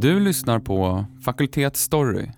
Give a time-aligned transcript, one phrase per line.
[0.00, 2.30] Du lyssnar på Fakultet Story.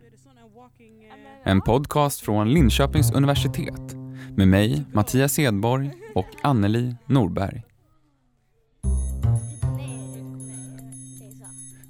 [1.44, 3.96] En podcast från Linköpings universitet
[4.36, 7.62] med mig, Mattias Edborg och Anneli Norberg.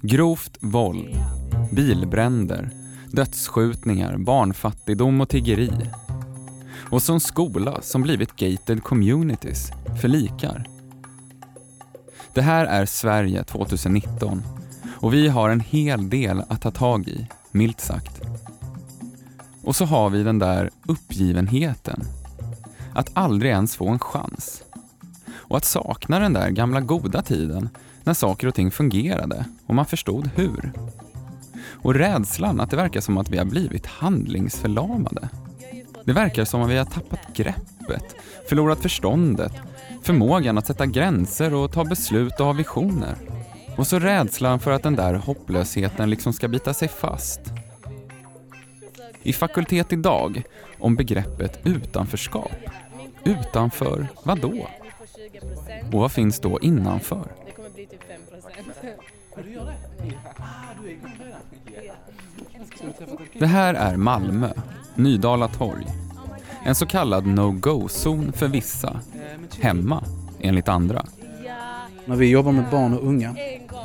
[0.01, 1.15] Grovt våld,
[1.71, 2.69] bilbränder,
[3.11, 5.71] dödsskjutningar, barnfattigdom och tiggeri.
[6.91, 10.65] Och så en skola som blivit gated communities för likar.
[12.33, 14.43] Det här är Sverige 2019
[15.01, 18.21] och vi har en hel del att ta tag i, milt sagt.
[19.63, 22.03] Och så har vi den där uppgivenheten.
[22.93, 24.63] Att aldrig ens få en chans.
[25.31, 27.69] Och att sakna den där gamla goda tiden
[28.03, 30.71] när saker och ting fungerade och man förstod hur.
[31.81, 35.29] Och rädslan att det verkar som att vi har blivit handlingsförlamade.
[36.05, 38.15] Det verkar som att vi har tappat greppet,
[38.49, 39.53] förlorat förståndet,
[40.03, 43.15] förmågan att sätta gränser och ta beslut och ha visioner.
[43.79, 47.41] Och så rädslan för att den där hopplösheten liksom ska bita sig fast.
[49.23, 50.43] I Fakultet idag
[50.79, 52.51] om begreppet utanförskap.
[53.23, 54.67] Utanför vad då?
[55.91, 57.31] Och vad finns då innanför?
[63.33, 64.49] Det här är Malmö,
[64.95, 65.85] Nydala torg.
[66.65, 68.99] En så kallad no-go-zon för vissa.
[69.59, 70.03] Hemma,
[70.39, 71.05] enligt andra.
[72.09, 73.35] När vi jobbar med barn och unga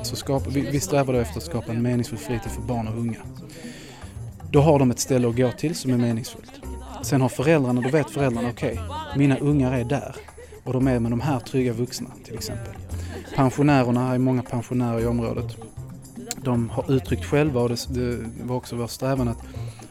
[0.02, 2.98] så skapar, vi, vi strävar då efter att skapa en meningsfull fritid för barn och
[2.98, 3.18] unga.
[4.50, 6.52] Då har de ett ställe att gå till som är meningsfullt.
[7.02, 10.16] Sen har föräldrarna, då vet föräldrarna, okej, okay, mina ungar är där
[10.64, 12.74] och de är med de här trygga vuxna till exempel.
[13.34, 15.56] Pensionärerna, här är många pensionärer i området.
[16.36, 19.42] De har uttryckt själva och det, det var också vår strävan att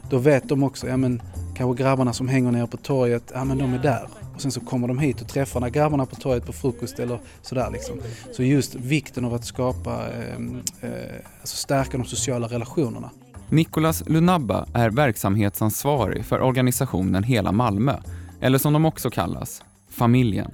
[0.10, 1.22] då vet de också, ja men
[1.56, 4.08] kanske grabbarna som hänger nere på torget, ja men de är där.
[4.44, 7.20] Och sen så kommer de hit och träffar när grabbarna på torget på frukost eller
[7.42, 8.02] sådär liksom.
[8.32, 10.36] Så just vikten av att skapa, eh,
[10.82, 13.10] eh, alltså stärka de sociala relationerna.
[13.50, 17.98] Nicolas Lunabba är verksamhetsansvarig för organisationen Hela Malmö,
[18.42, 20.52] eller som de också kallas, Familjen.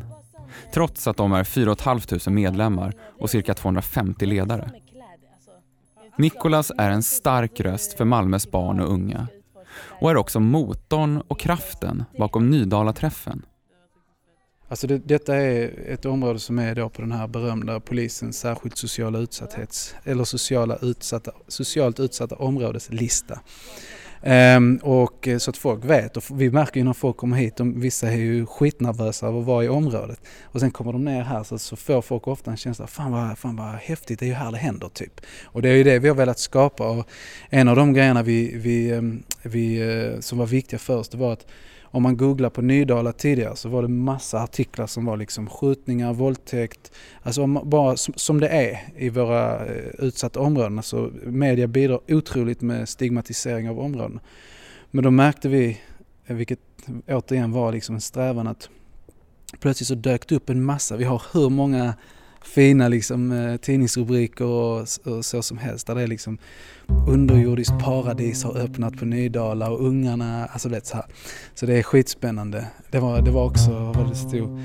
[0.73, 4.71] Trots att de är 4 500 medlemmar och cirka 250 ledare.
[6.17, 9.27] Nicolas är en stark röst för Malmös barn och unga
[9.75, 13.45] och är också motorn och kraften bakom Nydala-träffen.
[14.69, 18.78] Alltså det, detta är ett område som är då på den här berömda polisens särskilt
[18.78, 23.40] sociala utsatthets eller sociala utsatta, socialt utsatta områdeslista.
[24.24, 27.56] Um, och eh, så att folk vet och vi märker ju när folk kommer hit,
[27.56, 31.22] de, vissa är ju skitnervösa av att vara i området och sen kommer de ner
[31.22, 34.28] här så, så får folk ofta en känsla fan vad, fan vad häftigt, det är
[34.28, 35.22] ju här det händer typ.
[35.44, 37.07] Och det är ju det vi har velat skapa och
[37.50, 41.18] en av de grejerna vi, vi, ehm, vi, eh, som var viktiga för oss det
[41.18, 41.46] var att
[41.91, 46.13] om man googlar på Nydala tidigare så var det massa artiklar som var liksom skjutningar,
[46.13, 46.91] våldtäkt,
[47.22, 50.83] alltså bara som, som det är i våra eh, utsatta områden.
[50.83, 54.19] Så media bidrar otroligt med stigmatisering av områden.
[54.91, 55.79] Men då märkte vi,
[56.25, 56.59] eh, vilket
[57.07, 58.69] återigen var liksom en strävan att
[59.59, 61.94] plötsligt så dök det upp en massa, vi har hur många
[62.41, 65.88] fina liksom, eh, tidningsrubriker och, och, så som helst.
[65.88, 66.38] Där det är liksom
[67.07, 71.05] underjordiskt paradis har öppnat på Nydala och ungarna, alltså vet så här.
[71.55, 72.67] Så det är skitspännande.
[72.91, 74.59] Det var, det var också vad det stod,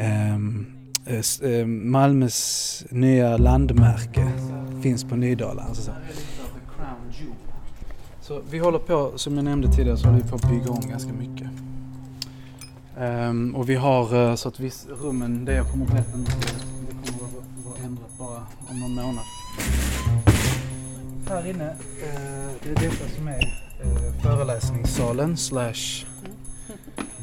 [0.00, 4.30] Um, Malmös nya landmärke
[4.82, 5.62] finns på Nydala.
[5.62, 5.92] Alltså så.
[8.20, 10.88] så vi håller på, som jag nämnde tidigare, så håller vi på att bygga om
[10.88, 11.48] ganska mycket.
[12.98, 16.24] Um, och vi har uh, så att viss, rummen, det jag kommer berätta nu,
[18.40, 19.24] bara om någon månad.
[21.28, 26.06] Här inne, eh, det är detta som är eh, föreläsningssalen slash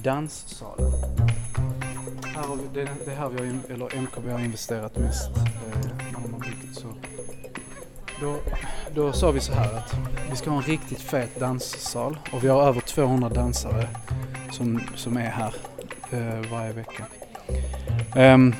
[0.03, 0.93] danssalen.
[2.35, 5.89] Här har vi, det, det är här vi har, eller MKB har investerat mest eh,
[6.13, 6.79] när man har byggt.
[6.79, 6.87] Så
[8.21, 8.35] då,
[8.95, 9.95] då sa vi så här att
[10.29, 13.87] vi ska ha en riktigt fet danssal och vi har över 200 dansare
[14.51, 15.55] som, som är här
[16.11, 17.05] eh, varje vecka.
[18.15, 18.55] Um,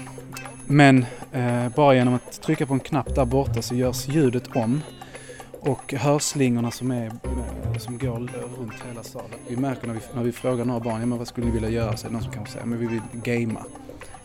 [0.65, 4.81] men Eh, bara genom att trycka på en knapp där borta så görs ljudet om
[5.59, 8.29] och hörslingorna som, är, eh, som går
[8.59, 9.39] runt hela salen.
[9.47, 11.69] Vi märker när vi, när vi frågar några barn, ja, men vad skulle ni vilja
[11.69, 11.97] göra?
[11.97, 13.65] Så är det någon som kanske säger, men vi vill gamea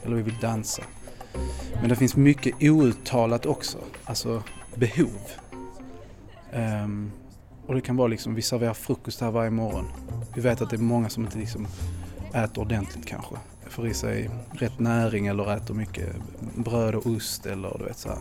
[0.02, 0.82] eller vi vill dansa.
[1.80, 4.42] Men det finns mycket outtalat också, alltså
[4.74, 5.20] behov.
[6.52, 7.12] Um,
[7.66, 9.84] och det kan vara liksom, vi serverar frukost här varje morgon.
[10.34, 11.66] Vi vet att det är många som inte liksom
[12.34, 13.34] äter ordentligt kanske
[13.72, 16.16] får i sig rätt näring eller äter mycket
[16.54, 18.18] bröd och ost eller du vet så här,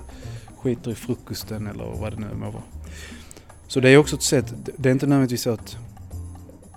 [0.57, 2.63] skiter i frukosten eller vad det nu må vara.
[3.67, 5.77] Så det är också ett sätt, det är inte nödvändigtvis så att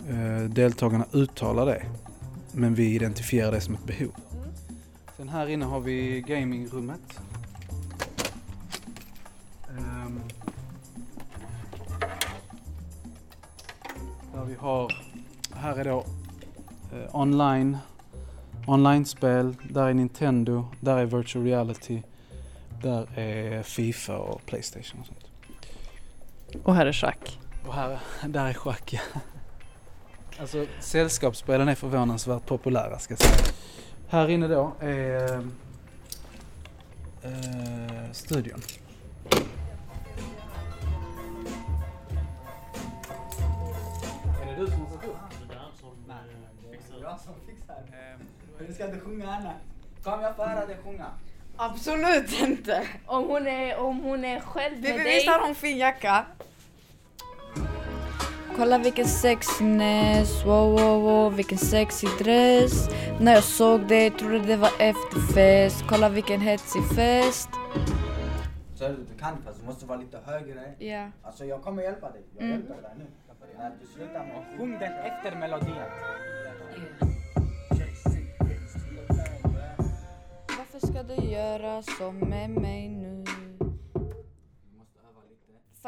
[0.09, 1.83] eh, deltagarna uttalar det,
[2.53, 4.13] men vi identifierar det som ett behov.
[5.17, 7.21] Sen här inne har vi gamingrummet.
[9.79, 10.21] Um,
[14.35, 14.95] där vi har,
[15.55, 16.05] här är då
[16.93, 17.79] eh, online
[18.67, 22.03] online-spel, där är Nintendo, där är virtual reality,
[22.83, 25.25] där är Fifa och Playstation och sånt.
[26.67, 27.39] Och här är schack.
[27.67, 29.01] Och här, där är schack ja.
[30.41, 33.55] Alltså sällskapsspelen är förvånansvärt populära ska jag säga.
[34.09, 35.35] Här inne då är
[37.23, 38.61] eh, studion.
[44.43, 45.17] Är det du som har satt upp?
[47.01, 47.83] Jag som fixar
[48.59, 49.53] Du ska inte sjunga Anna.
[50.03, 51.07] Kom jag får höra dig sjunga.
[51.57, 52.89] Absolut inte!
[53.07, 55.05] Om hon är, om hon är själv med dig.
[55.15, 56.25] visst har hon fin jacka?
[58.57, 62.89] Kolla vilken sexiness, wow wow wow vilken sexig dress
[63.21, 67.49] När jag såg dig trodde det var efterfest Kolla vilken hetsig fest
[68.75, 70.75] Så du kan fast du måste vara lite högre.
[70.79, 72.23] Ja Alltså jag kommer hjälpa dig.
[72.39, 72.57] Jag Mm.
[72.57, 73.05] hjälper dig nu.
[73.59, 75.75] När du slutar med att sjung den efter melodin.
[80.75, 83.25] Varför ska du göra så med mig nu?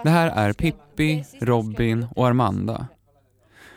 [0.02, 2.86] Det här är Pippi, Robin och Armanda.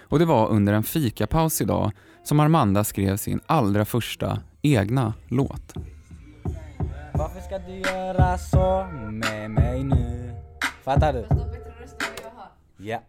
[0.01, 1.91] Och det var under en fikapaus idag
[2.23, 5.73] som Armanda skrev sin allra första egna låt.
[7.13, 10.35] Varför ska du göra så med mig nu?
[10.83, 11.27] Fattar du?
[12.77, 13.01] Ja.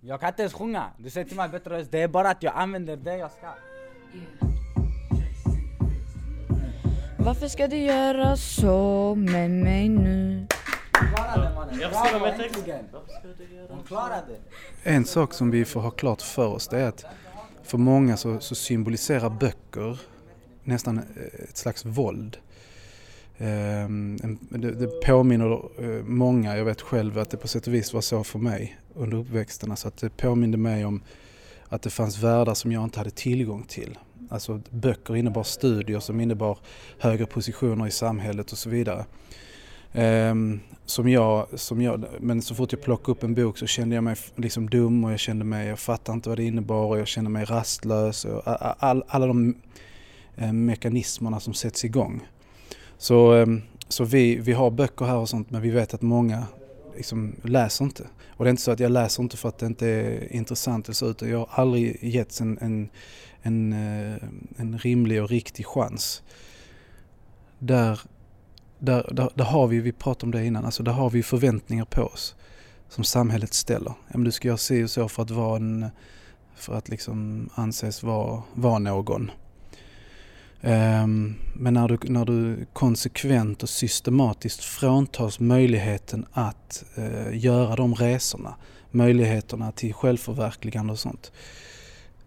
[0.00, 0.84] Jag kan inte ens sjunga.
[0.98, 1.90] Du säger till mig bättre röst.
[1.90, 3.48] Det är bara att jag använder det jag ska.
[7.28, 10.46] Varför ska du göra så med mig nu?
[13.68, 14.36] Hon klarade.
[14.82, 17.04] En sak som vi får ha klart för oss det är att
[17.62, 20.00] för många så, så symboliserar böcker
[20.64, 21.04] nästan eh,
[21.48, 22.36] ett slags våld.
[23.38, 24.16] Ehm,
[24.50, 28.24] det, påminner eh, många, jag vet själv att det på sätt och vis var så
[28.24, 29.70] för mig under uppväxten.
[29.70, 31.02] Alltså att det påminde mig om
[31.68, 33.98] att det fanns världar som jag inte hade tillgång till.
[34.28, 36.58] Alltså böcker innebar studier som innebar
[36.98, 39.04] högre positioner i samhället och så vidare.
[39.92, 43.94] Um, som jag, som jag, men så fort jag plockade upp en bok så kände
[43.94, 46.98] jag mig liksom dum och jag kände mig, jag fattade inte vad det innebar och
[46.98, 48.24] jag kände mig rastlös.
[48.24, 48.42] Och
[48.84, 49.54] all, alla de
[50.36, 52.28] eh, mekanismerna som sätts igång.
[52.98, 56.46] Så, um, så vi, vi har böcker här och sånt men vi vet att många
[56.96, 58.06] liksom läser inte.
[58.38, 60.86] Och det är inte så att jag läser inte för att det inte är intressant
[60.86, 62.88] eller så utan jag har aldrig getts en, en,
[63.42, 64.18] en, eh,
[64.56, 66.22] en rimlig och riktig chans.
[67.58, 68.00] Där
[68.78, 71.84] där, där, där har vi, vi pratade om det innan, alltså där har vi förväntningar
[71.84, 72.36] på oss
[72.88, 73.92] som samhället ställer.
[74.08, 75.86] Ja, men du ska göra si och så för att vara en,
[76.54, 79.30] för att liksom anses vara, vara någon.
[80.62, 87.94] Ehm, men när du, när du konsekvent och systematiskt fråntas möjligheten att eh, göra de
[87.94, 88.54] resorna,
[88.90, 91.32] möjligheterna till självförverkligande och sånt.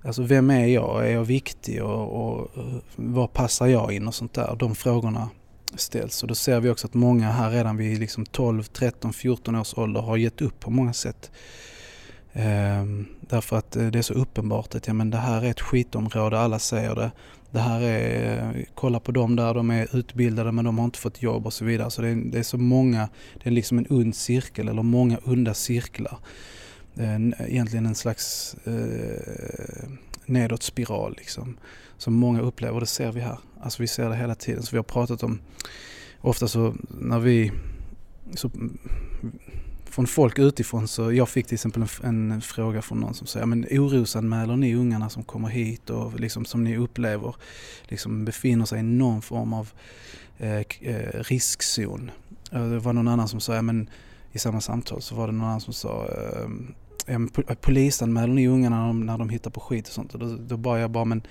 [0.04, 1.07] Alltså vem är jag?
[1.07, 4.56] Är jag viktig och, och eh, var passar jag in och sånt där?
[4.60, 5.30] De frågorna
[5.75, 6.24] ställs.
[6.24, 9.78] Och då ser vi också att många här redan vid liksom 12, 13, 14 års
[9.78, 11.31] ålder har gett upp på många sätt.
[12.33, 15.62] Ehm, därför att eh, det är så uppenbart att ja, men det här är ett
[15.62, 17.12] skitområde, alla säger det.
[17.51, 21.21] Det här är, kolla på dem där, de är utbildade men de har inte fått
[21.21, 21.92] jobb och så vidare.
[21.92, 23.09] Så det är, det är så många,
[23.44, 26.18] det är liksom en ond cirkel eller många onda cirklar.
[26.95, 27.16] Eh,
[27.47, 29.90] egentligen en slags eh,
[30.26, 31.57] nedåt spiral liksom.
[31.97, 33.37] Som många upplever, det ser vi här.
[33.61, 34.64] Alltså vi ser det hela tiden.
[34.64, 35.40] Så vi har pratat om,
[36.21, 37.52] ofta så när vi,
[38.33, 38.52] så,
[39.92, 43.45] från folk utifrån så, jag fick till exempel en, en fråga från någon som säger,
[43.45, 47.36] men orosanmäler ni ungarna som kommer hit och liksom som ni upplever
[47.83, 49.69] liksom befinner sig i någon form av
[50.38, 50.64] eh, eh
[51.14, 52.12] riskzon?
[52.52, 53.90] Eh, det var någon annan som sa, men
[54.31, 56.07] i samma samtal så var det någon annan som sa
[57.07, 60.14] eh, eh, polisanmäler ni ungarna när de, när de hittar på skit och sånt?
[60.14, 61.21] Och då, då bara jag bara, men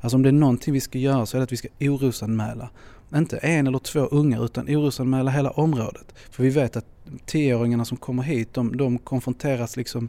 [0.00, 2.70] alltså om det är någonting vi ska göra så är det att vi ska orosanmäla.
[3.14, 6.14] Inte en eller två ungar utan orosanmäla hela området.
[6.30, 10.08] För vi vet att tioåringarna som kommer hit, de, de konfronteras liksom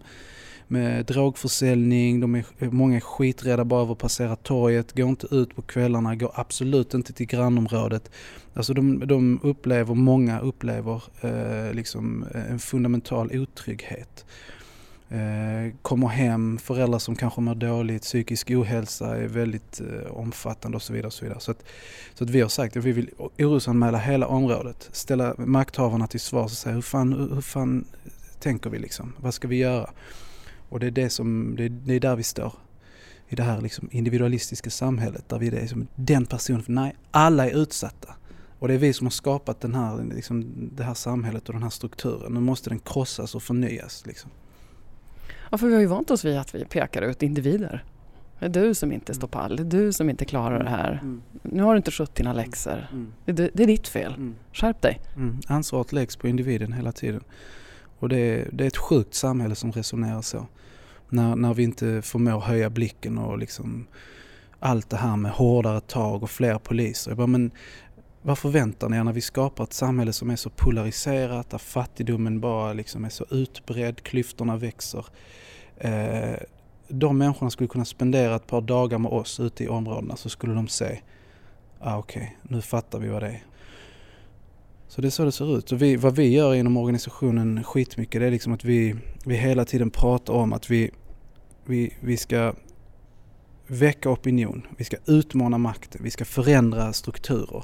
[0.67, 5.55] med drogförsäljning, de är, många är skiträdda bara över att passera torget, går inte ut
[5.55, 8.11] på kvällarna, går absolut inte till grannområdet.
[8.53, 14.25] Alltså de, de upplever, många upplever eh, liksom en fundamental otrygghet.
[15.09, 20.81] Eh, kommer hem, föräldrar som kanske mår dåligt, psykisk ohälsa är väldigt eh, omfattande och
[20.81, 21.07] så vidare.
[21.07, 21.39] Och så vidare.
[21.39, 21.63] Så, att,
[22.13, 23.09] så att vi har sagt att vi vill
[23.39, 27.85] orosanmäla hela området, ställa makthavarna till svars och säga hur fan, hur, hur fan
[28.39, 29.13] tänker vi liksom?
[29.19, 29.89] Vad ska vi göra?
[30.69, 32.53] Och det är, det som, det, är- det är där vi står.
[33.29, 37.57] I det här liksom individualistiska samhället där vi är som den personen, nej alla är
[37.61, 38.13] utsatta.
[38.59, 40.45] Och det är vi som har skapat den här, liksom,
[40.75, 42.33] det här samhället och den här strukturen.
[42.33, 44.03] Nu måste den krossas och förnyas.
[44.05, 44.31] Liksom.
[45.51, 47.83] Ja, för vi har ju vant oss vid att vi pekar ut individer.
[48.39, 50.91] Det är du som inte står pall, det är du som inte klarar det här.
[51.01, 51.21] Mm.
[51.41, 52.87] Nu har du inte skött dina läxor.
[52.91, 53.13] Mm.
[53.25, 54.13] Det, är- det är ditt fel.
[54.13, 54.35] Mm.
[54.53, 54.99] Skärp dig.
[55.15, 55.37] Mm.
[55.47, 57.23] Ansvaret läggs på individen hela tiden.
[57.99, 60.47] Och det är, det är ett sjukt samhälle som resonerar så.
[61.09, 63.87] När, när vi inte förmår höja blicken och liksom
[64.59, 67.11] allt det här med hårdare tag och fler poliser.
[67.11, 67.51] Jag bara, men
[68.21, 72.39] vad förväntar ni er när vi skapar ett samhälle som är så polariserat, där fattigdomen
[72.39, 75.05] bara liksom är så utbredd, klyftorna växer.
[75.77, 76.35] Eh,
[76.87, 80.53] de människorna skulle kunna spendera ett par dagar med oss ute i områdena så skulle
[80.53, 80.99] de se,
[81.79, 83.43] ah, okej, nu fattar vi vad det är.
[84.87, 85.71] Så det är så det ser ut.
[85.71, 88.95] Och vi, vad vi gör inom organisationen skitmycket det är liksom att vi,
[89.25, 90.91] vi hela tiden pratar om att vi,
[91.65, 92.53] vi, vi ska
[93.67, 97.63] väcka opinion, vi ska utmana makten, vi ska förändra strukturer.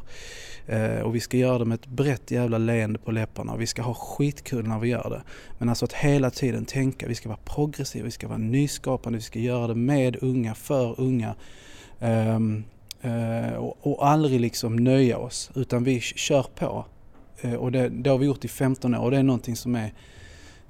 [0.67, 3.67] Eh, och vi ska göra det med ett brett jävla leende på läpparna och vi
[3.67, 5.23] ska ha skitkul när vi gör det.
[5.59, 9.23] Men alltså att hela tiden tänka, vi ska vara progressiva, vi ska vara nyskapande, vi
[9.23, 11.35] ska göra det med unga, för unga.
[11.99, 12.63] Ehm,
[13.01, 16.85] eh, och, och aldrig liksom nöja oss utan vi kör på.
[17.41, 19.75] Eh, och det, det har vi gjort i 15 år och det är någonting som
[19.75, 19.93] är,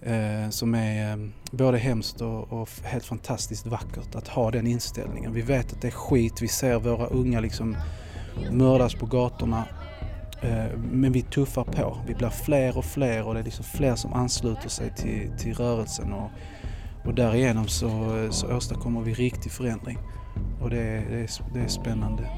[0.05, 1.17] Eh, som är eh,
[1.51, 5.33] både hemskt och, och helt fantastiskt vackert att ha den inställningen.
[5.33, 7.77] Vi vet att det är skit, vi ser våra unga liksom
[8.51, 9.63] mördas på gatorna.
[10.41, 13.95] Eh, men vi tuffar på, vi blir fler och fler och det är liksom fler
[13.95, 16.29] som ansluter sig till, till rörelsen och,
[17.05, 19.97] och därigenom så, så åstadkommer vi riktig förändring.
[20.61, 22.29] Och det, är- det, är, det är spännande.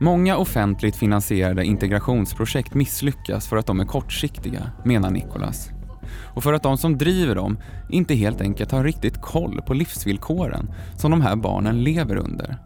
[0.00, 5.70] Många offentligt finansierade integrationsprojekt misslyckas för att de är kortsiktiga, menar Nicholas.
[6.12, 10.70] Och för att de som driver dem inte helt enkelt har riktigt koll på livsvillkoren
[10.96, 12.58] som de här barnen lever under.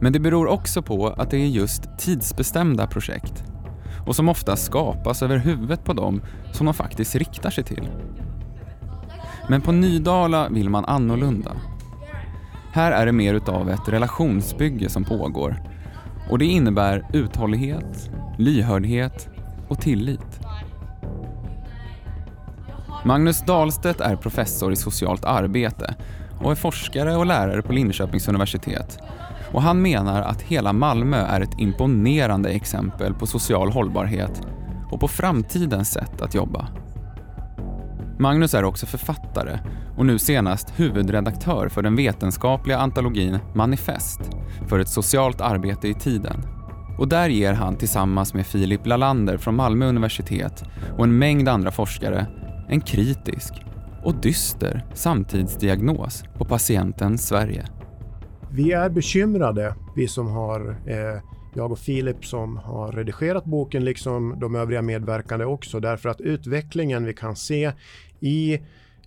[0.00, 3.44] Men det beror också på att det är just tidsbestämda projekt
[4.06, 6.22] och som ofta skapas över huvudet på dem
[6.52, 7.88] som de faktiskt riktar sig till.
[9.48, 11.52] Men på Nydala vill man annorlunda.
[12.72, 15.56] Här är det mer utav ett relationsbygge som pågår
[16.30, 19.28] och det innebär uthållighet, lyhördhet
[19.68, 20.43] och tillit.
[23.06, 25.94] Magnus Dahlstedt är professor i socialt arbete
[26.40, 28.98] och är forskare och lärare på Linköpings universitet.
[29.52, 34.42] Och han menar att hela Malmö är ett imponerande exempel på social hållbarhet
[34.90, 36.68] och på framtidens sätt att jobba.
[38.18, 39.58] Magnus är också författare
[39.96, 44.20] och nu senast huvudredaktör för den vetenskapliga antologin Manifest
[44.68, 46.42] för ett socialt arbete i tiden.
[46.98, 50.64] Och där ger han tillsammans med Filip Lalander från Malmö universitet
[50.98, 52.26] och en mängd andra forskare
[52.68, 53.54] en kritisk
[54.04, 57.66] och dyster samtidsdiagnos på patienten Sverige.
[58.52, 61.22] Vi är bekymrade, vi som har, eh,
[61.54, 67.04] jag och Filip som har redigerat boken, liksom de övriga medverkande också, därför att utvecklingen
[67.06, 67.72] vi kan se
[68.20, 68.54] i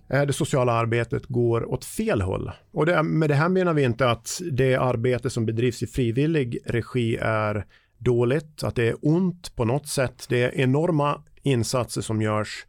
[0.08, 2.50] eh, det sociala arbetet går åt fel håll.
[2.72, 6.58] Och det, med det här menar vi inte att det arbete som bedrivs i frivillig
[6.66, 7.66] regi är
[7.98, 10.26] dåligt, att det är ont på något sätt.
[10.28, 12.66] Det är enorma insatser som görs.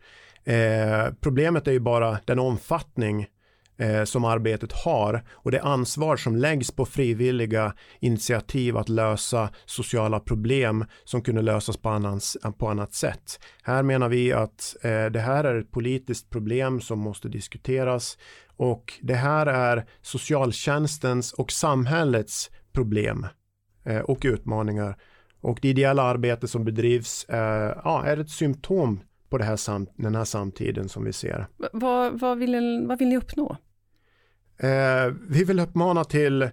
[0.50, 3.28] Eh, problemet är ju bara den omfattning
[3.78, 10.20] eh, som arbetet har och det ansvar som läggs på frivilliga initiativ att lösa sociala
[10.20, 13.40] problem som kunde lösas på, annans, på annat sätt.
[13.64, 18.18] Här menar vi att eh, det här är ett politiskt problem som måste diskuteras
[18.58, 23.28] och det här är socialtjänstens och samhällets problem
[23.86, 24.98] eh, och utmaningar.
[25.42, 29.88] Och det ideella arbete som bedrivs eh, ja, är ett symptom på det här sam
[29.96, 31.48] den här samtiden som vi ser.
[31.74, 33.58] Vad, vad, vill, vad vill ni uppnå?
[34.58, 36.50] Eh, vi vill uppmana till eh,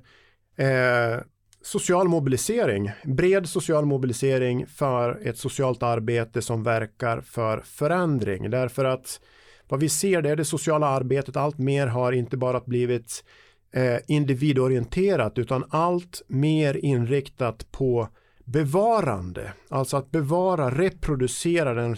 [1.62, 8.50] social mobilisering, bred social mobilisering för ett socialt arbete som verkar för förändring.
[8.50, 9.20] Därför att
[9.68, 13.24] vad vi ser det är det sociala arbetet allt mer har inte bara blivit
[13.72, 18.08] eh, individorienterat utan allt mer inriktat på
[18.44, 21.96] bevarande, alltså att bevara, reproducera den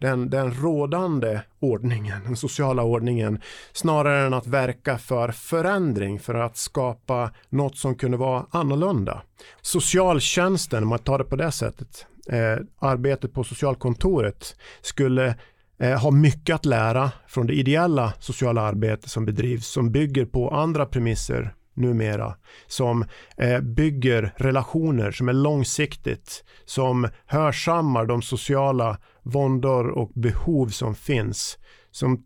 [0.00, 3.40] den, den rådande ordningen, den sociala ordningen,
[3.72, 9.22] snarare än att verka för förändring, för att skapa något som kunde vara annorlunda.
[9.60, 15.34] Socialtjänsten, om man tar det på det sättet, eh, arbetet på socialkontoret skulle
[15.78, 20.50] eh, ha mycket att lära från det ideella sociala arbete som bedrivs, som bygger på
[20.50, 22.34] andra premisser numera,
[22.66, 23.04] som
[23.36, 31.58] eh, bygger relationer som är långsiktigt, som hörsammar de sociala våndor och behov som finns,
[31.90, 32.24] som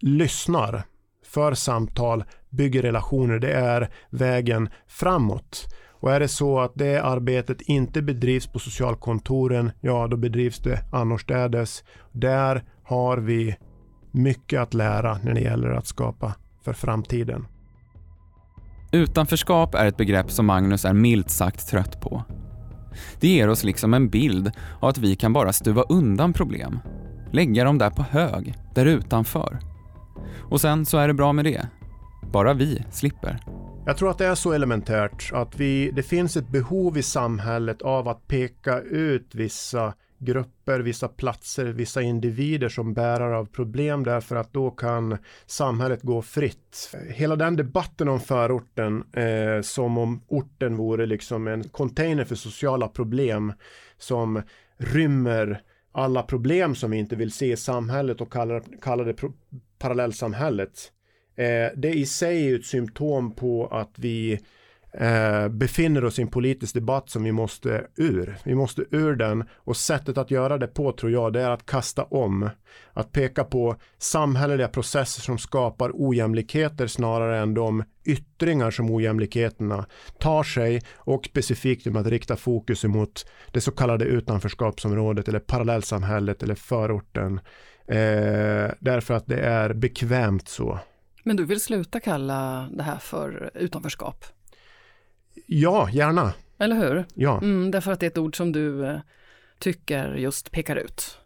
[0.00, 0.82] lyssnar,
[1.26, 3.38] för samtal, bygger relationer.
[3.38, 5.66] Det är vägen framåt.
[6.04, 10.84] Och är det så att det arbetet inte bedrivs på socialkontoren, ja då bedrivs det
[10.92, 11.84] annorstädes.
[12.12, 13.56] Där har vi
[14.10, 16.34] mycket att lära när det gäller att skapa
[16.64, 17.46] för framtiden.
[18.94, 22.24] Utanförskap är ett begrepp som Magnus är milt sagt trött på.
[23.20, 26.78] Det ger oss liksom en bild av att vi kan bara stuva undan problem.
[27.32, 29.58] Lägga dem där på hög, där utanför.
[30.50, 31.68] Och sen så är det bra med det.
[32.32, 33.38] Bara vi slipper.
[33.86, 37.82] Jag tror att det är så elementärt att vi, det finns ett behov i samhället
[37.82, 44.36] av att peka ut vissa grupper, vissa platser, vissa individer som bärare av problem därför
[44.36, 46.94] att då kan samhället gå fritt.
[47.08, 52.88] Hela den debatten om förorten eh, som om orten vore liksom en container för sociala
[52.88, 53.52] problem
[53.98, 54.42] som
[54.76, 59.14] rymmer alla problem som vi inte vill se i samhället och kallar, kallar det
[59.78, 60.92] parallellsamhället.
[61.36, 64.40] Eh, det i sig är ett symptom på att vi
[64.98, 68.36] eh, befinner oss i en politisk debatt som vi måste ur.
[68.44, 71.66] Vi måste ur den och sättet att göra det på tror jag det är att
[71.66, 72.50] kasta om.
[72.92, 79.86] Att peka på samhälleliga processer som skapar ojämlikheter snarare än de yttringar som ojämlikheterna
[80.18, 86.42] tar sig och specifikt med att rikta fokus emot det så kallade utanförskapsområdet eller parallellsamhället
[86.42, 87.40] eller förorten.
[87.88, 90.78] Eh, därför att det är bekvämt så.
[91.24, 94.24] Men du vill sluta kalla det här för utanförskap?
[95.46, 96.32] Ja, gärna.
[96.58, 97.04] Eller hur?
[97.14, 97.38] Ja.
[97.38, 98.98] Mm, därför att det är ett ord som du eh,
[99.58, 101.18] tycker just pekar ut.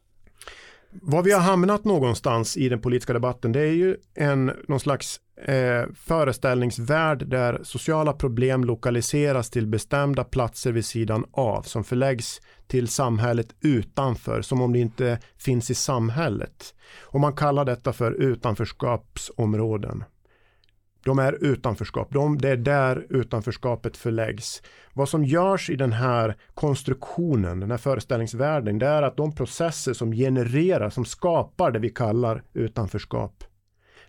[0.90, 5.20] Var vi har hamnat någonstans i den politiska debatten det är ju en någon slags
[5.44, 12.88] eh, föreställningsvärld där sociala problem lokaliseras till bestämda platser vid sidan av som förläggs till
[12.88, 16.75] samhället utanför som om det inte finns i samhället.
[17.02, 20.04] Och man kallar detta för utanförskapsområden.
[21.09, 22.09] De är utanförskap.
[22.12, 24.62] De, det är där utanförskapet förläggs.
[24.93, 29.93] Vad som görs i den här konstruktionen, den här föreställningsvärlden, det är att de processer
[29.93, 33.45] som genererar, som skapar det vi kallar utanförskap,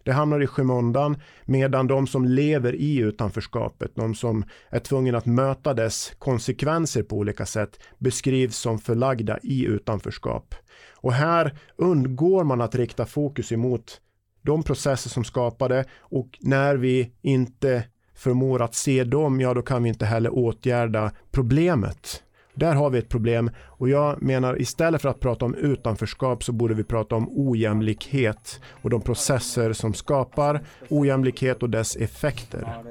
[0.03, 5.25] det hamnar i skymundan medan de som lever i utanförskapet, de som är tvungna att
[5.25, 10.55] möta dess konsekvenser på olika sätt, beskrivs som förlagda i utanförskap.
[10.95, 14.01] Och här undgår man att rikta fokus emot
[14.41, 17.83] de processer som skapade och när vi inte
[18.15, 22.23] förmår att se dem, ja då kan vi inte heller åtgärda problemet.
[22.53, 26.51] Där har vi ett problem och jag menar istället för att prata om utanförskap så
[26.51, 32.83] borde vi prata om ojämlikhet och de processer som skapar ojämlikhet och dess effekter.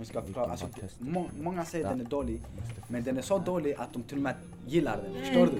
[0.00, 0.50] Vi ska förklara.
[0.50, 0.66] Alltså,
[0.98, 2.40] må, många säger att den är dålig,
[2.88, 4.34] men den är så dålig att de till och med
[4.66, 5.24] gillar den.
[5.24, 5.52] Förstår du?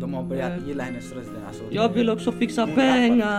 [0.00, 1.30] De har börjat gilla hennes röst.
[1.48, 3.36] Alltså, jag vill också fixa pengar.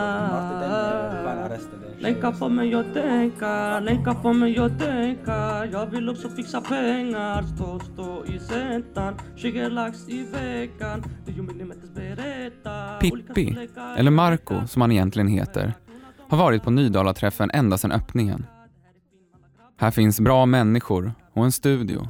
[2.00, 5.66] Länka får mig att tänka, länka får mig att tänka.
[5.66, 9.16] Jag vill också fixa pengar, stå, stå i centan.
[9.36, 11.04] 20 lax i veckan.
[13.02, 15.74] Pippi, eller Marco som han egentligen heter,
[16.30, 18.46] har varit på Nydala-träffen ända sedan öppningen.
[19.80, 22.10] Här finns bra människor och en studio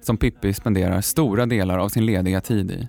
[0.00, 2.88] som Pippi spenderar stora delar av sin lediga tid i.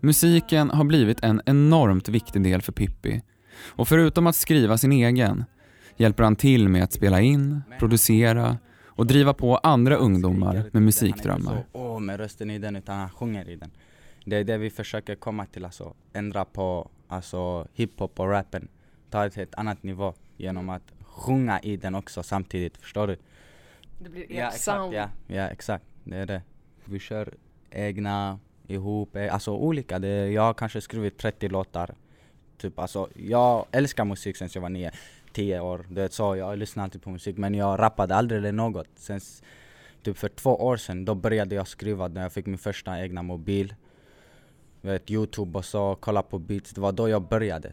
[0.00, 3.22] Musiken har blivit en enormt viktig del för Pippi
[3.66, 5.44] och förutom att skriva sin egen
[5.96, 11.66] hjälper han till med att spela in, producera och driva på andra ungdomar med musikdrömmar.
[11.72, 13.70] Åh, med rösten i den, utan han sjunger i den.
[14.24, 18.68] Det är det vi försöker komma till, alltså ändra på alltså, hiphop och rappen.
[19.10, 23.16] Ta det till ett annat nivå genom att sjunga i den också samtidigt, förstår du?
[23.98, 24.94] Det blir ja, exakt, sound.
[24.94, 25.84] Ja, ja, exakt.
[26.04, 26.42] Det är det.
[26.84, 27.34] Vi kör
[27.70, 29.98] egna, ihop, eh, alltså olika.
[29.98, 31.94] Det, jag har kanske skrivit 30 låtar.
[32.56, 34.90] Typ alltså, jag älskar musik sen jag var nio,
[35.32, 35.86] 10 år.
[35.90, 38.88] Det är så, jag lyssnar alltid på musik men jag rappade aldrig eller något.
[38.96, 39.20] Sen
[40.02, 43.22] typ för två år sedan, då började jag skriva när jag fick min första egna
[43.22, 43.74] mobil.
[44.80, 46.70] Vet, Youtube och så, kolla på beats.
[46.70, 47.72] Det var då jag började.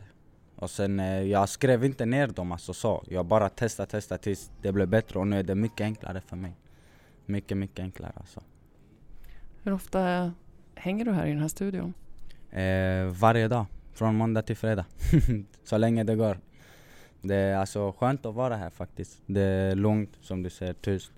[0.55, 3.03] Och sen, eh, jag skrev inte ner dem alltså så.
[3.09, 6.35] Jag bara testade, testade tills det blev bättre och nu är det mycket enklare för
[6.35, 6.53] mig.
[7.25, 8.41] Mycket, mycket enklare alltså.
[9.63, 10.31] Hur ofta
[10.75, 11.93] hänger du här i den här studion?
[12.51, 14.85] Eh, varje dag, från måndag till fredag.
[15.63, 16.39] så länge det går.
[17.21, 19.21] Det är alltså skönt att vara här faktiskt.
[19.25, 21.11] Det är lugnt, som du säger, tyst.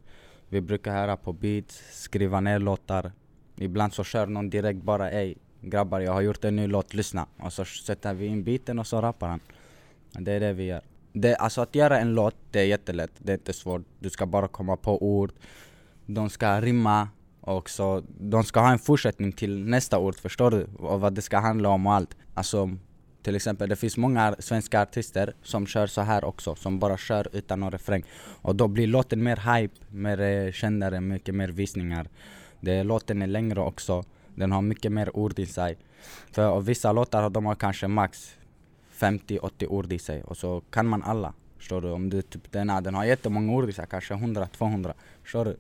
[0.50, 3.12] Vi brukar höra på beats, skriva ner låtar.
[3.56, 7.28] Ibland så kör någon direkt bara ej, grabbar jag har gjort en ny låt, lyssna.
[7.40, 9.40] Och så sätter vi in biten och så rappar han.
[10.12, 10.82] Det är det vi gör.
[11.14, 13.12] Det, alltså att göra en låt, det är jättelätt.
[13.18, 13.82] Det är inte svårt.
[14.00, 15.32] Du ska bara komma på ord.
[16.06, 17.10] De ska rimma
[17.42, 20.68] och så, de ska ha en fortsättning till nästa ord, förstår du?
[20.80, 22.18] Och vad det ska handla om och allt.
[22.34, 22.70] Alltså,
[23.24, 27.28] till exempel det finns många svenska artister som kör så här också, som bara kör
[27.32, 28.04] utan någon refräng.
[28.42, 32.08] Och då blir låten mer hype, mer eh, kändare, mycket mer visningar.
[32.62, 34.04] Det, låten är längre också.
[34.38, 35.78] Den har mycket mer ord i sig.
[36.32, 38.36] För vissa låtar de har kanske max
[38.98, 41.34] 50-80 ord i sig och så kan man alla.
[41.58, 41.92] Förstår du?
[41.92, 44.94] Om du typ den här, den har jättemånga ordisar, kanske 100-200.
[45.24, 45.58] Förstår du?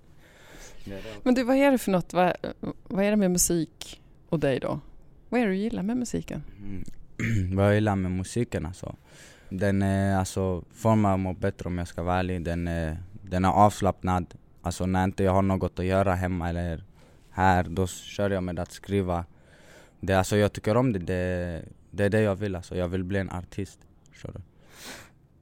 [1.24, 2.14] Men du, vad är det för något?
[2.14, 2.34] Vad,
[2.88, 4.80] vad är det med musik och dig då?
[5.30, 6.44] Vad är det du gillar med musiken?
[6.60, 6.84] Mm.
[7.56, 8.96] Vad jag gillar med musiken alltså.
[9.50, 12.42] Den är alltså, får mig att må bättre om jag ska vara ärlig.
[12.42, 14.34] Den är, den är avslappnad.
[14.62, 16.84] Alltså när inte jag har något att göra hemma eller
[17.38, 19.26] här, då kör jag med att skriva.
[20.00, 21.00] Det, alltså jag tycker om det.
[21.00, 21.64] det.
[21.92, 22.76] Det är det jag vill alltså.
[22.76, 23.80] Jag vill bli en artist.
[24.12, 24.42] Förstår du?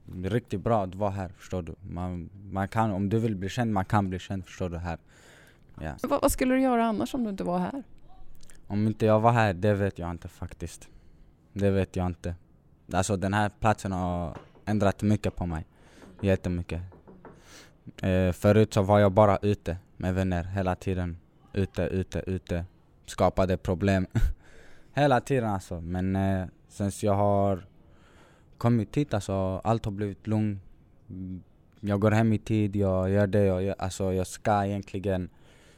[0.04, 1.74] Det är riktigt bra att vara här, förstår du.
[1.80, 4.98] Man, man kan, om du vill bli känd, man kan bli känd, förstår du här.
[5.80, 5.96] Ja.
[6.02, 7.82] Vad, vad skulle du göra annars om du inte var här?
[8.66, 10.88] Om inte jag var här, det vet jag inte faktiskt.
[11.52, 12.34] Det vet jag inte.
[12.92, 15.64] Alltså den här platsen har ändrat mycket på mig.
[16.20, 16.82] Jättemycket.
[18.02, 21.16] Eh, förut så var jag bara ute med vänner hela tiden.
[21.56, 22.64] Ute, ute, ute.
[23.06, 24.06] Skapade problem.
[24.94, 25.80] hela tiden alltså.
[25.80, 27.66] Men eh, sen jag har
[28.58, 30.62] kommit hit alltså, allt har blivit lugnt.
[31.80, 33.74] Jag går hem i tid, jag gör det jag gör.
[33.78, 35.28] Alltså jag ska egentligen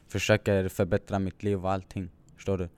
[0.08, 2.10] försöka förbättra mitt liv och allting.
[2.36, 2.68] Förstår du?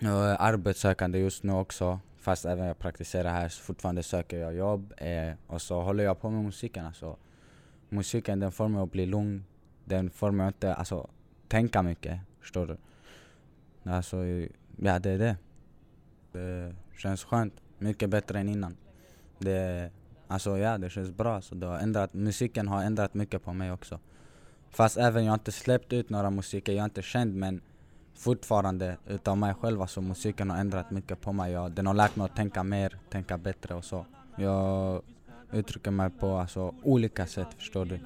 [0.00, 2.00] Jag är arbetssökande just nu också.
[2.16, 4.94] Fast även jag praktiserar här så fortfarande söker jag jobb.
[4.96, 7.16] Eh, och så håller jag på med musiken alltså.
[7.88, 9.44] Musiken den får mig att bli lugn.
[9.84, 11.08] Den får mig inte alltså,
[11.52, 12.20] tänka mycket.
[12.40, 12.76] Förstår du?
[13.90, 14.16] Alltså,
[14.76, 15.36] ja det är det.
[16.32, 17.54] Det känns skönt.
[17.78, 18.76] Mycket bättre än innan.
[19.38, 19.90] Det,
[20.28, 21.40] alltså ja, det känns bra.
[21.40, 23.98] Så det har ändrat, musiken har ändrat mycket på mig också.
[24.70, 27.60] Fast även jag har inte släppt ut några musiker, jag är inte känd men
[28.14, 31.52] fortfarande utav mig själv alltså musiken har ändrat mycket på mig.
[31.52, 34.06] Jag, den har lärt mig att tänka mer, tänka bättre och så.
[34.36, 35.02] Jag
[35.52, 37.98] uttrycker mig på alltså, olika sätt, förstår du.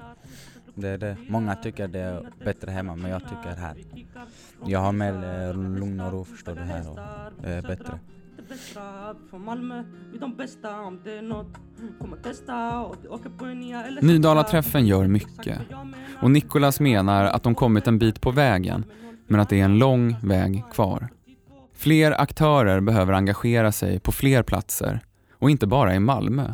[0.77, 1.17] Det är det.
[1.29, 3.77] Många tycker det är bättre hemma men jag tycker här.
[4.65, 6.99] Jag har mer eh, lugn och ro förstår du här och
[7.41, 7.99] det är bättre.
[8.37, 11.47] Det bästa från Malmö, vi de bästa om det är nåt
[11.99, 15.59] Kommer testa och åker på nya eller Nydala-träffen gör mycket
[16.21, 18.85] och Nicolas menar att de kommit en bit på vägen
[19.27, 21.07] men att det är en lång väg kvar.
[21.73, 24.99] Fler aktörer behöver engagera sig på fler platser
[25.31, 26.53] och inte bara i Malmö.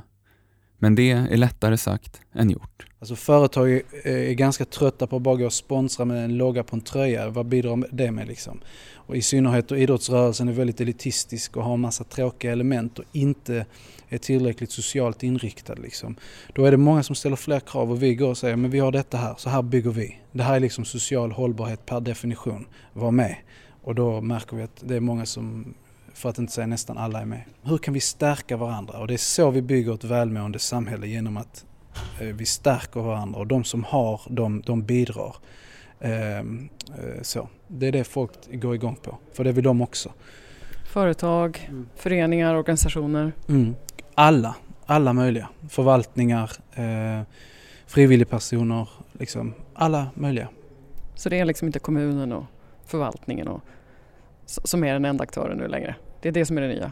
[0.78, 2.86] Men det är lättare sagt än gjort.
[3.04, 6.64] Alltså företag eh, är, ganska trötta på att bara gå och sponsra med en logga
[6.64, 7.30] på en tröja.
[7.30, 8.60] Vad bidrar det med liksom?
[8.94, 13.06] Och i synnerhet då idrottsrörelsen är väldigt elitistisk och har en massa tråkiga element och
[13.12, 13.66] inte
[14.10, 15.74] är tillräckligt socialt inriktad.
[15.74, 16.16] Liksom.
[16.54, 18.80] Då är det många som ställer fler krav och vi går och säger men vi
[18.80, 20.20] har detta här, så här bygger vi.
[20.32, 22.66] Det här är liksom social hållbarhet per definition.
[22.94, 23.36] Var med.
[23.82, 25.74] Och då märker vi att det är många som,
[26.14, 27.42] för att inte säga nästan alla är med.
[27.62, 28.98] Hur kan vi stärka varandra?
[28.98, 31.66] Och det är så vi bygger ett välmående samhälle genom att
[32.20, 35.36] vi stärker varandra och de som har, de, de bidrar.
[36.00, 37.50] Ehm, eh, så.
[37.68, 40.12] Det är det folk går igång på, för det vill de också.
[40.94, 43.32] Företag, föreningar, organisationer.
[43.50, 43.76] Mm.
[44.16, 45.50] Alla, alla möjliga.
[45.70, 47.22] Förvaltningar, eh,
[47.88, 50.48] frivilligpersoner, liksom alla möjliga.
[51.16, 52.44] Så det är liksom inte kommunen och
[52.86, 53.62] förvaltningen och,
[54.46, 55.96] som är den enda aktören nu längre.
[56.22, 56.92] Det är det som är det nya.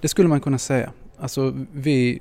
[0.00, 0.92] Det skulle man kunna säga.
[1.18, 2.20] Alltså vi,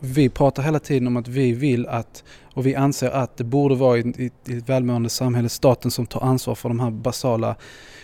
[0.00, 3.74] vi pratar hela tiden om att vi vill att och vi anser att det borde
[3.74, 7.56] vara i, i, i ett välmående samhälle staten som tar ansvar för de här basala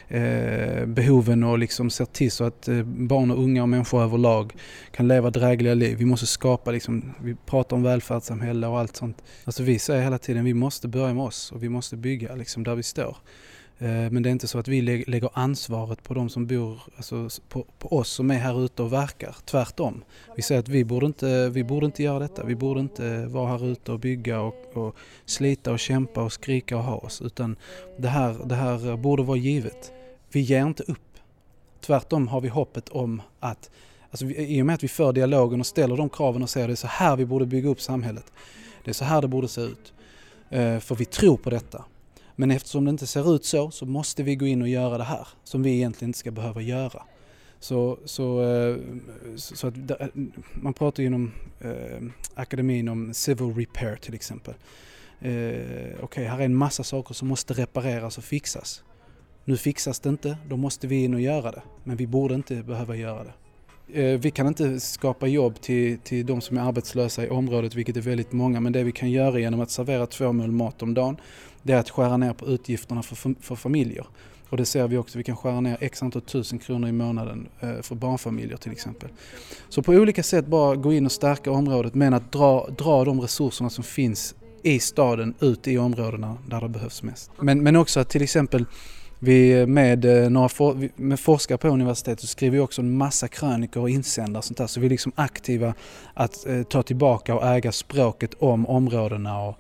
[0.09, 4.53] eh, behoven och liksom ser till så att eh, barn och unga och människor överlag
[4.91, 5.99] kan leva drägliga liv.
[5.99, 9.23] Vi måste skapa, liksom, vi pratar om välfärdssamhälle och allt sånt.
[9.45, 12.65] Alltså vi säger hela tiden vi måste börja med oss och vi måste bygga liksom
[12.65, 13.17] där vi står.
[13.79, 17.29] Eh, men det är inte så att vi lägger ansvaret på de som bor, alltså
[17.49, 19.37] på, på oss som är här ute och verkar.
[19.45, 20.05] Tvärtom.
[20.37, 22.45] Vi säger att vi borde inte, vi borde inte göra detta.
[22.45, 26.77] Vi borde inte vara här ute och bygga och, och slita och kämpa och skrika
[26.77, 27.23] och ha oss.
[27.23, 27.57] Utan
[27.99, 29.93] det här, det här borde vara givet.
[30.33, 30.99] Vi ger inte upp.
[31.81, 33.71] Tvärtom har vi hoppet om att,
[34.11, 36.65] alltså vi, i och med att vi för dialogen och ställer de kraven och säger
[36.65, 38.33] att det är så här vi borde bygga upp samhället.
[38.85, 39.93] Det är så här det borde se ut.
[40.51, 41.85] Eh, för vi tror på detta.
[42.43, 45.05] Men eftersom det inte ser ut så, så måste vi gå in och göra det
[45.05, 47.03] här som vi egentligen inte ska behöva göra.
[47.61, 48.77] Så, så, eh,
[49.37, 50.07] så att, eh,
[50.53, 52.03] man pratar ju inom eh,
[52.35, 54.55] akademin om civil repair till exempel.
[55.21, 58.85] Eh, Okej, här är en massa saker som måste repareras och fixas.
[59.45, 61.63] Nu fixas det inte, då måste vi in och göra det.
[61.85, 63.33] Men vi borde inte behöva göra det.
[63.95, 67.97] Eh, vi kan inte skapa jobb till, till de som är arbetslösa i området, vilket
[67.97, 68.61] är väldigt många.
[68.61, 71.17] Men det vi kan göra genom att servera två mål mat om dagen,
[71.63, 74.07] det är att skära ner på utgifterna för, för familjer.
[74.49, 77.49] Och det ser vi också, vi kan skära ner x antal tusen kronor i månaden
[77.61, 79.09] eh, för barnfamiljer till exempel.
[79.69, 83.21] Så på olika sätt bara gå in och stärka området men att dra, dra de
[83.21, 87.31] resurserna som finns i staden ut i områdena där det behövs mest.
[87.41, 88.67] Men, men också att till exempel
[89.25, 93.91] vi med, eh, några for, med forskare på universitetet skriver också en massa krönikor och
[93.91, 94.67] insändare och sånt där.
[94.67, 95.75] Så vi är liksom aktiva
[96.15, 99.57] att eh, ta tillbaka och äga språket om områdena och,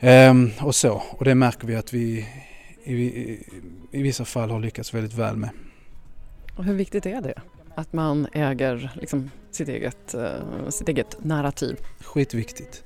[0.00, 1.02] ehm, och så.
[1.10, 2.26] Och det märker vi att vi
[2.84, 3.46] i, i,
[3.90, 5.50] i vissa fall har lyckats väldigt väl med.
[6.56, 7.40] Och hur viktigt är det?
[7.74, 11.76] Att man äger liksom, sitt, eget, eh, sitt eget narrativ.
[12.00, 12.84] Skitviktigt.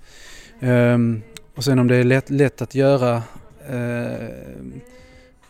[0.61, 1.23] Ehm,
[1.55, 3.23] och sen om det är lätt, lätt att göra
[3.69, 4.29] eh,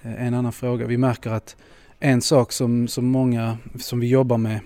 [0.05, 0.87] Eh, en annan fråga.
[0.87, 1.57] Vi märker att
[2.01, 4.61] en sak som, som många som vi jobbar med,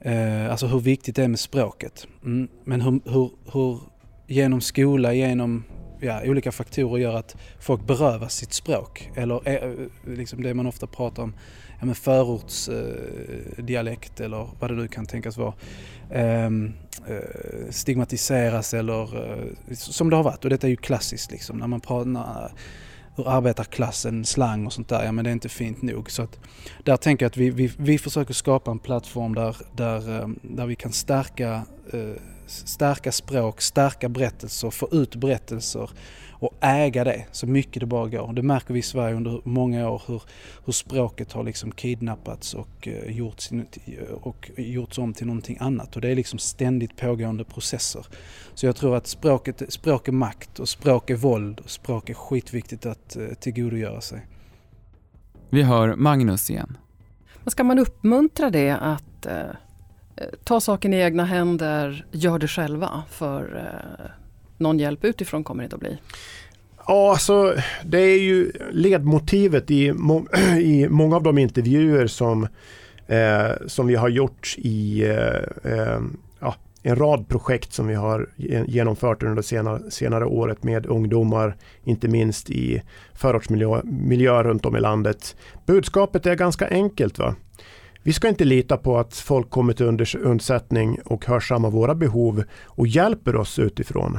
[0.00, 2.06] eh, alltså hur viktigt det är med språket.
[2.24, 3.80] Mm, men hur, hur, hur
[4.26, 5.64] genom skola, genom
[6.00, 9.10] ja, olika faktorer gör att folk berövas sitt språk.
[9.14, 9.72] Eller eh, eh
[10.04, 11.34] liksom det man ofta pratar om,
[11.80, 15.54] ja, men förortsdialekt eh, eller vad det nu kan tänkas vara.
[16.10, 16.72] Ehm,
[17.08, 19.44] eh, stigmatiseras eller eh,
[19.74, 20.44] som det har varit.
[20.44, 22.52] Och detta är ju klassiskt liksom när man pratar
[23.20, 25.04] hur arbetarklassen, slang och sånt där.
[25.04, 26.10] Ja men det är inte fint nog.
[26.10, 26.38] Så att,
[26.84, 30.66] där tänker jag att vi, vi, vi försöker skapa en plattform där, där, eh, där
[30.66, 35.90] vi kan stärka, eh, stärka språk, stärka berättelser, få ut berättelser
[36.40, 38.32] och äga det så mycket det bara går.
[38.32, 40.22] Det märker vi i Sverige under många år hur,
[40.64, 43.50] hur språket har liksom kidnappats och, uh, gjorts,
[44.22, 45.96] och gjorts om till någonting annat.
[45.96, 48.06] Och det är liksom ständigt pågående processer.
[48.54, 52.14] Så jag tror att språket, språk är makt och språk är våld och språk är
[52.14, 54.26] skitviktigt att uh, tillgodogöra sig.
[55.50, 56.76] Vi hör Magnus igen.
[57.42, 63.02] Men ska man uppmuntra det att eh, ta saken i egna händer, gör det själva
[63.10, 64.10] för eh,
[64.60, 65.98] någon hjälp utifrån kommer det inte att bli?
[66.86, 70.26] Ja, alltså det är ju ledmotivet i, må
[70.60, 72.46] i många av de intervjuer som,
[73.06, 76.00] eh, som vi har gjort i eh, eh,
[76.40, 78.28] ja, en rad projekt som vi har
[78.66, 82.82] genomfört under det senare, senare året med ungdomar, inte minst i
[83.14, 85.36] förortsmiljö miljö runt om i landet.
[85.66, 87.18] Budskapet är ganska enkelt.
[87.18, 87.34] va?
[88.02, 92.86] Vi ska inte lita på att folk kommer till undsättning och hörsammar våra behov och
[92.86, 94.18] hjälper oss utifrån.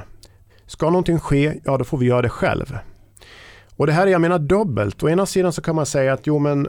[0.71, 2.77] Ska någonting ske, ja då får vi göra det själv.
[3.75, 5.03] Och det här är jag menar dubbelt.
[5.03, 6.67] Å ena sidan så kan man säga att jo men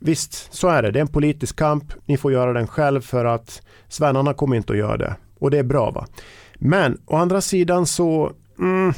[0.00, 0.90] visst, så är det.
[0.90, 1.84] Det är en politisk kamp.
[2.06, 5.16] Ni får göra den själv för att svennarna kommer inte att göra det.
[5.38, 6.06] Och det är bra va.
[6.54, 8.92] Men å andra sidan så mm,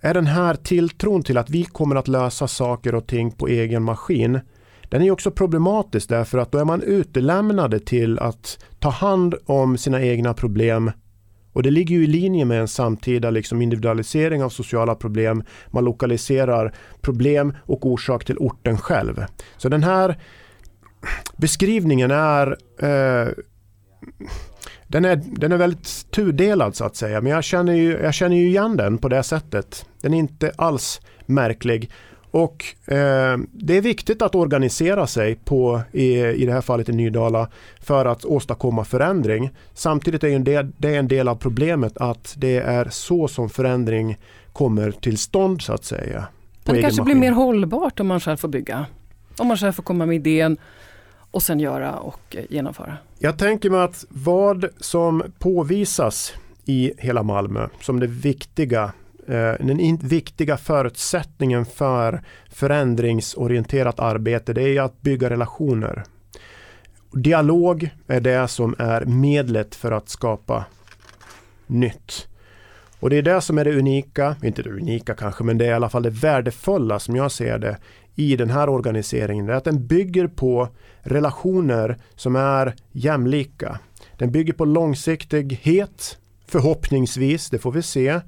[0.00, 3.82] är den här tilltron till att vi kommer att lösa saker och ting på egen
[3.82, 4.40] maskin
[4.82, 9.78] den är också problematisk därför att då är man utelämnade till att ta hand om
[9.78, 10.90] sina egna problem
[11.54, 15.44] och det ligger ju i linje med en samtida liksom individualisering av sociala problem.
[15.70, 19.24] Man lokaliserar problem och orsak till orten själv.
[19.56, 20.18] Så den här
[21.36, 23.28] beskrivningen är eh,
[24.86, 27.20] den är, den är väldigt tudelad så att säga.
[27.20, 29.86] Men jag känner, ju, jag känner ju igen den på det sättet.
[30.00, 31.90] Den är inte alls märklig.
[32.34, 36.92] Och eh, det är viktigt att organisera sig på, i, i det här fallet i
[36.92, 37.48] Nydala
[37.80, 39.50] för att åstadkomma förändring.
[39.74, 44.16] Samtidigt är det, det är en del av problemet att det är så som förändring
[44.52, 46.26] kommer till stånd så att säga.
[46.64, 47.20] Men det kanske maskin.
[47.20, 48.86] blir mer hållbart om man själv får bygga.
[49.38, 50.56] Om man själv får komma med idén
[51.30, 52.96] och sen göra och genomföra.
[53.18, 58.92] Jag tänker mig att vad som påvisas i hela Malmö som det viktiga
[59.28, 66.04] Eh, den viktiga förutsättningen för förändringsorienterat arbete det är att bygga relationer.
[67.12, 70.64] Dialog är det som är medlet för att skapa
[71.66, 72.28] nytt.
[73.00, 75.70] Och det är det som är det unika, inte det unika kanske, men det är
[75.70, 77.78] i alla fall det värdefulla som jag ser det
[78.14, 79.46] i den här organiseringen.
[79.46, 80.68] Det är att den bygger på
[81.00, 83.78] relationer som är jämlika.
[84.18, 88.20] Den bygger på långsiktighet, förhoppningsvis, det får vi se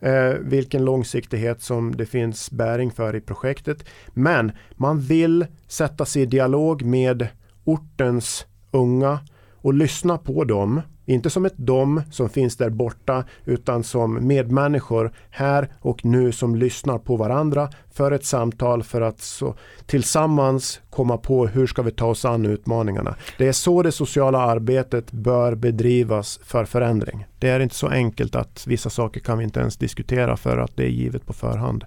[0.00, 3.84] eh, vilken långsiktighet som det finns bäring för i projektet.
[4.08, 7.28] Men man vill sätta sig i dialog med
[7.64, 9.18] ortens unga
[9.62, 10.80] och lyssna på dem.
[11.06, 16.56] Inte som ett dom som finns där borta utan som medmänniskor här och nu som
[16.56, 19.54] lyssnar på varandra för ett samtal för att så,
[19.86, 23.14] tillsammans komma på hur ska vi ta oss an utmaningarna.
[23.38, 27.26] Det är så det sociala arbetet bör bedrivas för förändring.
[27.38, 30.76] Det är inte så enkelt att vissa saker kan vi inte ens diskutera för att
[30.76, 31.84] det är givet på förhand.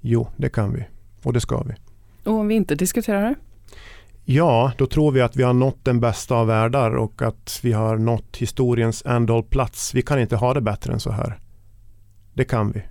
[0.00, 0.84] Jo, det kan vi
[1.22, 1.74] och det ska vi.
[2.24, 3.34] Och om vi inte diskuterar det?
[4.26, 7.72] Ja, då tror vi att vi har nått den bästa av världar och att vi
[7.72, 9.94] har nått historiens ändhållplats.
[9.94, 11.38] Vi kan inte ha det bättre än så här.
[12.34, 12.82] Det kan vi.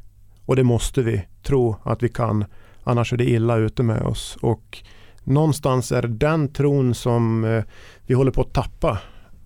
[0.46, 2.46] Och det måste vi tro att vi kan.
[2.84, 4.38] Annars är det illa ute med oss.
[4.42, 4.84] Och
[5.24, 7.64] någonstans är det den tron som eh,
[8.06, 9.00] vi håller på att tappa.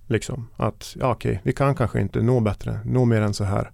[0.07, 0.47] Liksom.
[0.55, 3.71] Att ja, okej, vi kan kanske inte nå bättre, nå mer än så här.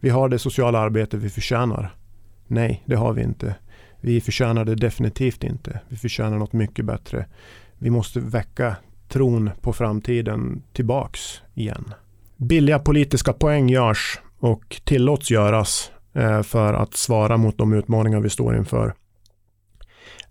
[0.00, 1.94] Vi har det sociala arbete vi förtjänar.
[2.46, 3.54] Nej, det har vi inte.
[4.00, 5.80] Vi förtjänar det definitivt inte.
[5.88, 7.26] Vi förtjänar något mycket bättre.
[7.78, 8.76] Vi måste väcka
[9.08, 11.20] tron på framtiden tillbaks
[11.54, 11.94] igen.
[12.36, 18.30] Billiga politiska poäng görs och tillåts göras eh, för att svara mot de utmaningar vi
[18.30, 18.94] står inför.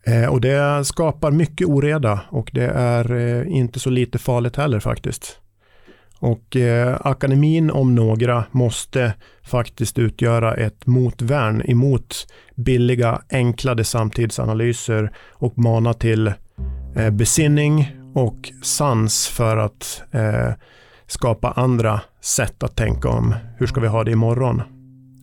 [0.03, 4.79] Eh, och det skapar mycket oreda och det är eh, inte så lite farligt heller
[4.79, 5.39] faktiskt.
[6.19, 15.57] Och eh, akademin om några måste faktiskt utgöra ett motvärn emot billiga enklade samtidsanalyser och
[15.57, 16.27] mana till
[16.95, 20.51] eh, besinning och sans för att eh,
[21.07, 24.61] skapa andra sätt att tänka om hur ska vi ha det imorgon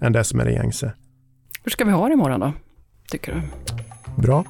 [0.03, 0.93] än det som är det gängse.
[1.65, 2.53] Hur ska vi ha det imorgon då,
[3.11, 3.43] tycker du?
[4.23, 4.45] Bra.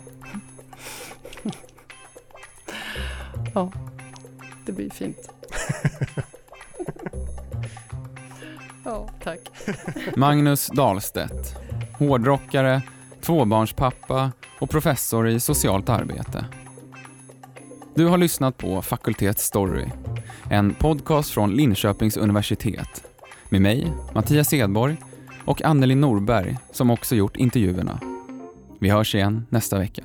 [3.54, 3.72] Ja,
[4.66, 5.30] det blir fint.
[8.84, 9.40] ja, tack.
[10.16, 11.56] Magnus Dahlstedt,
[11.98, 12.82] hårdrockare,
[13.20, 16.44] tvåbarnspappa och professor i socialt arbete.
[17.94, 19.84] Du har lyssnat på Fakultet Story,
[20.50, 23.04] en podcast från Linköpings universitet
[23.48, 24.96] med mig, Mattias Edborg
[25.44, 28.00] och Anneli Norberg som också gjort intervjuerna.
[28.80, 30.04] Vi hörs igen nästa vecka.